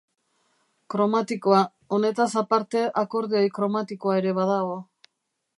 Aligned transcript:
Kromatikoa: 0.93 1.59
Honetaz 1.97 2.27
aparte, 2.43 2.83
akordeoi 3.05 3.47
kromatikoa 3.59 4.21
ere 4.23 4.37
badago. 4.43 4.85